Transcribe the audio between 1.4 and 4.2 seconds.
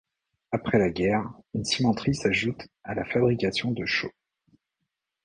une cimenterie s'ajoute à la fabrication de chaux.